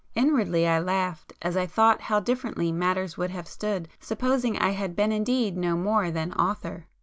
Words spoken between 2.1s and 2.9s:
differently